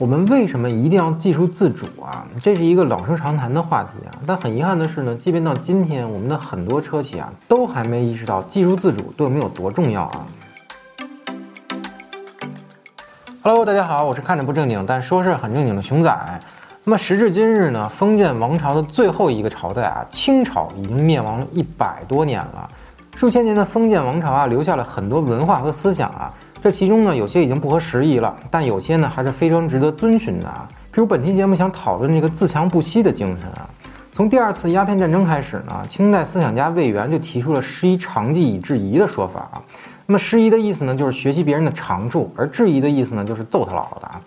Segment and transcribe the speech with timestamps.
[0.00, 2.24] 我们为什么一定要技术自主啊？
[2.40, 4.14] 这是一个老生常谈的话题啊。
[4.24, 10.24] 但很遗憾的是呢，即便到今天，我们的很多车企啊，都还没意识到技术自主对我们有多重要啊。
[13.42, 16.40] Hello，大家好，我是看着不正经但说事很正经的熊仔。
[16.84, 22.70] 那么时至今日呢，封建王朝的最后一个朝代啊，清朝已经灭亡了一百多年了。
[23.16, 26.32] 数千年的封建王朝啊，留下了很多文化和思想啊。
[26.68, 30.68] 这其中呢，有些已经不合时宜了，但有些呢，还是非常值得遵循的啊。
[30.92, 33.66] 比如本期节目想讨论这个自强不息的精神啊。
[34.12, 39.62] 从第二次鸦片战争开始呢，清代思想家魏源就提出了“师夷长技以制夷”的说法啊。
[40.04, 44.20] 那么师夷的意思呢，就是学习别人的长处；而制夷的意思呢，就是揍他姥姥的啊。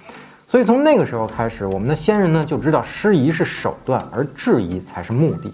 [0.47, 5.53] 所以从那个时候开始，我们的先人呢就知道师夷是手段，而制夷才是目的。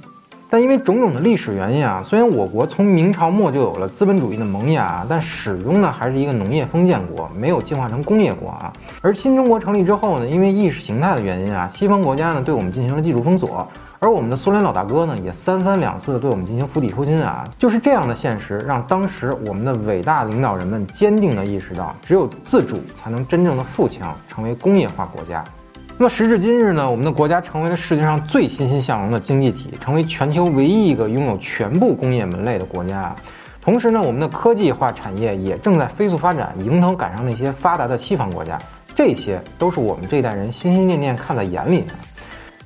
[0.50, 8.72] 但因为种种的历史原因啊，虽然我国从明朝末就有了资本主义的萌芽，但始终呢还是一个农业封建国，没有进化成工业国啊。
[9.02, 13.68] 而新中国成立之后呢，因为意识形态的原因啊，西方国家呢对我们进行了技术封锁，
[14.00, 17.44] 而我们的苏联老大哥呢也三番两次的对我们进行釜底抽薪啊。
[17.60, 25.44] 就是这样的现实，让当时我们的伟大领导人们坚定地意识到，只有自主才能真正的富强，成为工业化国家。
[26.00, 33.16] 那么时至今日呢，我们的国家成为了世界上最欣欣向荣的经济体，成为全球唯一一个拥有全部工业门类的国家。
[33.64, 38.62] 同时呢，我们的科技化产业也正在飞速发展，迎头赶上那些发达的西方国家。
[38.94, 41.94] 这些都是我们这一代人心心念念看在眼里的。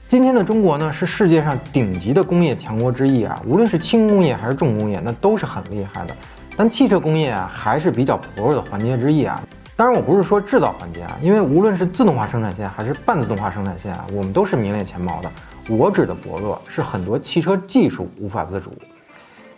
[0.09, 6.13] 今天的中国呢，是世界上顶级的工业强国之一啊，无论是轻工业还是重工业，那都是很厉害的。
[6.57, 9.41] 但汽车工业啊，还是比较薄弱的环节之一啊。
[9.81, 15.31] 当然，我不是说制造环节啊，因为无论是自动化生产线还是半自动化生产线啊，我们都是名列前茅的。
[15.75, 18.71] 我指的薄弱，是很多汽车技术无法自主。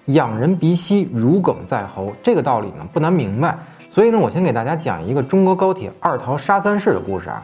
[0.06, 3.58] 仰人鼻息，如鲠在喉，这个道理呢不难明白。
[3.92, 7.44] 所以呢，我先给大家讲一个中国高铁二淘杀三世的故事啊。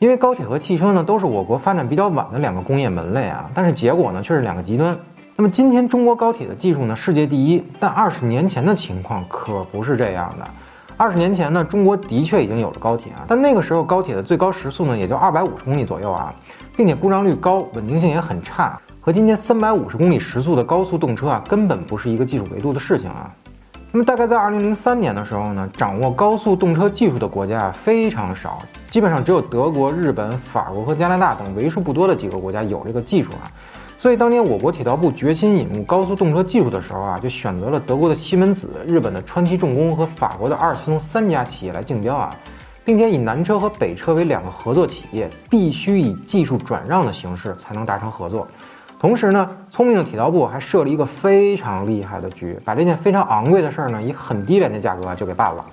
[0.00, 4.98] 因为高铁和汽车呢都是我国发展比较晚的两个工业门类啊，但是结果呢却是两个极端。
[5.36, 10.44] 那么今天中国高铁的技术呢世界第一，但二十年前的情况可不是这样的。
[10.98, 16.34] 二十年前呢，中国的确已经有了高铁啊，但那个时候高铁的最高时速呢也就二百五十公里左右啊，
[16.76, 23.32] 并且故障率高，稳定性也很差，和今天三百五十公里时速的高速动车啊，根本不是一个技术维度的事情啊。
[23.92, 28.58] 那么大概在二零零三年的时候呢，掌握高速动车技术的国家啊非常少，
[28.90, 33.46] 基本上只有德国、日本、法国和加拿大等为数不多的几个国家有这个技术啊。
[34.00, 42.32] 所以当年我国铁道部决心引入高速动车技术的时候啊，就选择了德国的西门子、日本的川崎重工和法国的阿尔斯通三家企业来竞标啊，
[42.84, 48.46] 并且以南车和北车为两个合作企业，必须以技术转让的形式才能达成合作。
[49.00, 55.64] 同时呢，聪明的铁道部还设了一个非常厉害的局，把这件非常昂贵的事儿呢，以很低廉的价格就给办了。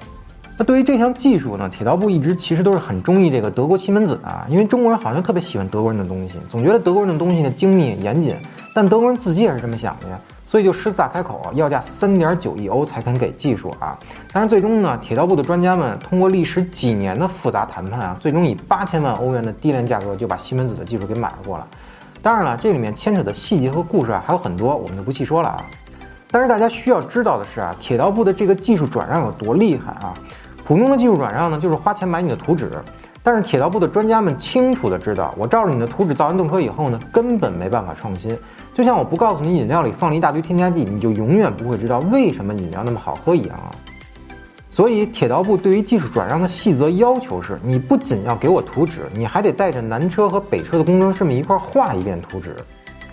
[0.57, 8.35] 那对于这项技术呢，铁道部一直其实都是很中意这个德国西门子啊，因为中国人好像特别喜欢德国人的东西，总觉得德国人的东西呢精密严谨，
[8.73, 10.17] 但德国人自己也是这么想的呀，
[10.47, 13.99] 所以就狮子大开口，要价三点九亿欧才肯给技术啊。
[14.31, 21.65] 但是最终呢，铁道部的专家们通过历时几年的复杂谈判啊，最终以八千万欧元的低廉价格就把西门子的技术给买了过来。
[22.21, 25.65] 当然了，这里面牵扯的细节和故事啊还有很多，我们就不细说了啊。
[26.31, 30.13] 但是大家需要知道的是啊，铁道部的这个技术转让有多厉害啊！
[30.65, 32.71] 普通的技术转让呢，就是花钱买你的图纸，
[33.21, 38.35] 但是铁道部的专家们清楚的知道，我照着你的图纸造完动车以后呢，根本没办法创新。
[38.73, 43.69] 就像我不告诉你饮料里放了一大堆添加剂，你就永远不会知道为什么饮料那么好喝一样啊。
[44.71, 52.55] 所以铁道部对于技术转让的细则要求是，你不仅要给我图纸，你还得带着南车和北车的工程师们一块画一遍图纸，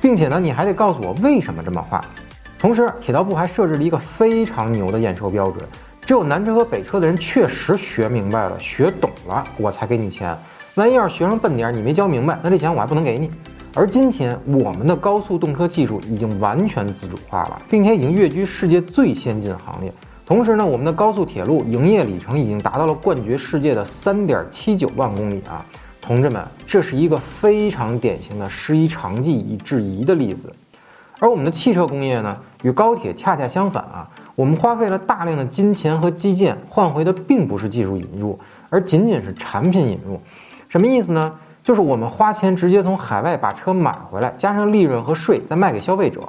[0.00, 2.02] 并且呢，你还得告诉我为什么这么画。
[2.58, 5.62] 同时，铁道部还设置了一个非常牛的验收标准。
[6.04, 10.36] 只有南车和北车的人确实学明白了、学懂了，我才给你钱。
[10.74, 13.30] 万一要是学生笨点儿，你没教明白，那这钱我还不能给你。
[13.72, 19.92] 而今天，我们的高速动车技术已经完全自主化了，并且已经跃居世界最先进行列。
[20.26, 25.64] 同时呢，我们的高速铁路营业里程已经达到了冠绝世界的三点七九万公里啊！
[26.00, 30.52] 同志们，这是一个非常典型的师夷长技以制夷的例子。
[31.22, 34.04] 而我们的汽车工业呢，与高铁恰恰相反啊。
[34.34, 38.36] 我们花费了大量的金钱和基建，换回的并不是技术引入，
[38.69, 40.20] 而仅仅是产品引入。
[40.69, 41.32] 什么意思呢？
[41.62, 46.20] 就是我们花钱直接从海外把车买回来，加上利润和税再卖给消费者。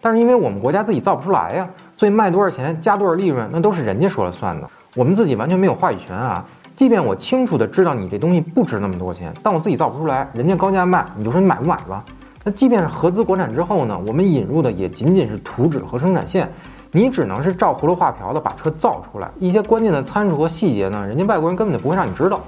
[0.00, 6.44] 但是因为我们国家自己造不出来呀，所以卖多少钱加多少利润，那都是人家说了算的，我们自己完全没有话语权啊。
[6.74, 12.04] 即便我清楚的知道你这东西不值那么多钱，但我自己造不出来，人家高价卖，你就说你买不买吧？
[12.50, 16.50] 那即便是合资国产之后呢，我们引入的也仅仅是图纸和生产线。
[16.90, 22.40] 你只能是照葫芦画瓢的把车造出来，一些关键的参数和细节呢，人家外国人根本就不会让你知道。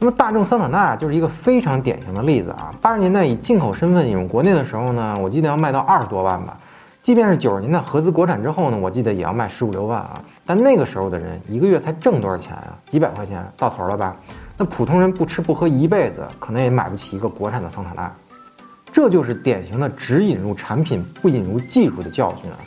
[0.00, 2.74] 那么大众桑塔纳就是一个非常典型的例子啊。
[2.82, 6.58] 八十年代以进口身份引入国内的时候呢，我记得要卖到二十多万吧。
[7.00, 10.20] 即便是九十年代合资国产之后呢，我记得也要卖十五六万啊。
[10.44, 12.74] 但那个时候的人一个月才挣多少钱啊？
[12.88, 14.16] 几百块钱到头了吧？
[14.56, 18.12] 那普通人不吃不喝一辈子，可能也买不起一个国产的桑塔纳。
[19.00, 22.58] 这就是典型的只引入产品不引入技术的教训啊！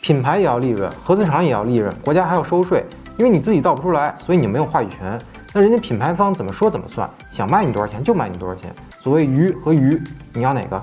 [0.00, 5.20] 品牌也要利润，合资厂也要利润，国家还要收税，因为你自己造不出来，所以你没有话语权。
[5.52, 8.72] 那人家品牌方怎么说怎么算，想卖你多少钱就卖你多少钱。
[9.00, 10.00] 所谓鱼和鱼，
[10.32, 10.80] 你要哪个？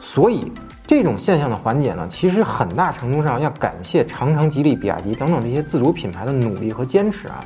[0.00, 0.50] 所以。
[0.88, 7.44] 这种现象的缓解呢，其实很大程度上要感谢长城、吉利、比亚迪等等这些自主品牌的努力和坚持啊。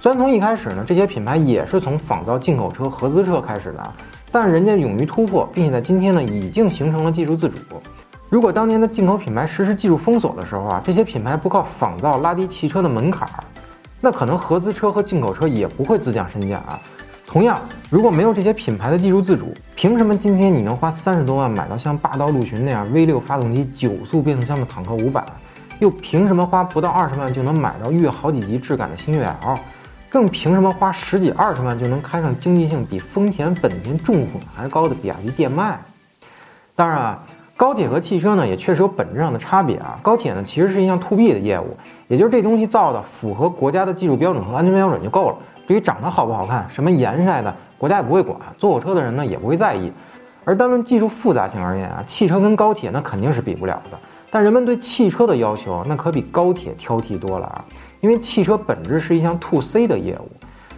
[0.00, 3.92] 虽然从一开始呢，这些品牌也是从仿造进口车、合资车开始的，
[4.30, 7.56] 但人家勇于突破，并且在今天呢，已经形成了技术自主。
[8.28, 13.44] 如果当年的进口品牌实施技术封锁的时候啊，这些品牌不靠仿造拉低汽车的门槛儿，
[14.00, 16.80] 那可能合资车和进口车也不会自降身价啊。
[17.24, 25.24] 同样，如果没有这些品牌的技术自主，凭什么今天你能花三十多万买到像霸道陆巡那样 V6 发动机九速变速箱的坦克五百，
[25.78, 29.58] 又凭什么花不到二十万就能买到越好几级质感的星越 L，
[30.08, 35.78] 更凭什么花十几二十万就能开上经济性比丰田、本田重混还高的比亚迪电迈？
[36.74, 37.22] 当然啊，
[37.56, 39.98] 高铁和汽车呢也确实有本质上的差别啊。
[40.02, 41.76] 高铁呢其实是一项 to B 的业务，
[42.08, 45.36] 也就是这东西造的符合国家的技术标准和安全标准就够了。
[45.66, 49.92] 至于长得好不好看，什么颜色的，国家也不会管，坐火车的人呢也不会在意。
[50.44, 53.98] 而单论技术复杂性而言啊，汽车跟高铁那肯定是比不了的。
[54.30, 57.64] 但人们对汽车的要求那可比高铁挑剔多了啊，
[58.00, 60.28] 因为汽车本质是一项 to C 的业务，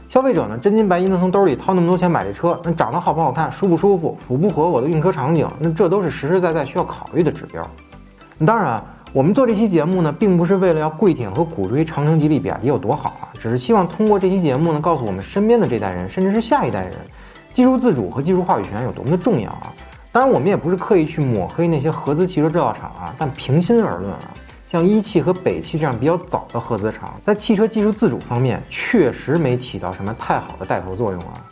[0.08, 7.68] 消费者呢真金白银的从兜里掏那么多钱买这车，那长得好不好看，舒不舒服，符不符合我的用车场景，那这都是实实在在需要考虑的指标。
[8.46, 8.82] 当然。
[9.14, 16.92] 我们做这期节目呢，并不是为了要跪舔和鼓吹长城、吉利、比亚迪有多好啊，只是希望通过这期节目呢，告诉我们身边的这代人，甚至是下一代人，
[17.54, 19.72] 技术自主和技术话语权有多么的重要啊！
[20.12, 24.18] 当然，我们也不是刻意去抹黑那些合资汽车制造厂啊，但平心而论啊，
[24.68, 31.42] 像一汽和北汽这样比较早的合资厂，在汽车技术自主方面，确实没起到什么太好的带头作用啊。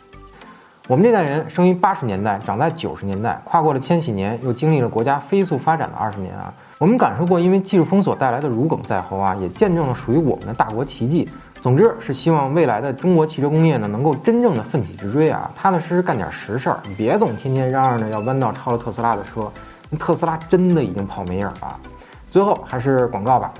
[0.87, 6.53] 我们这代人生于八十年代，长在九十年代，跨过了千禧年，又经历了国家飞速发展的二十年啊。
[6.77, 11.27] 我们感受过因为技术封锁带来的如鲠在喉啊，也见证了属于我们的大国奇迹。
[11.59, 19.51] 总之是希望未来的中国汽车工业呢，能够真正的奋起直追啊，踏踏实实干点实事儿，别总天天嚷嚷着要弯道超了特斯拉的车。
[19.89, 21.79] 那特斯拉真的已经跑没影儿了。
[22.29, 23.53] 最后还是广告吧。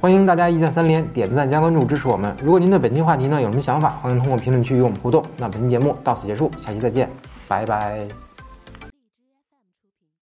[0.00, 2.34] 欢迎大家一键三连、点赞加关注支持我们。
[2.42, 5.24] 如果您对本期话题呢有什么想法，欢迎通过评论区与我们互动。
[5.38, 7.08] 那本期节目到此结束，下期再见，
[7.48, 8.23] 拜拜。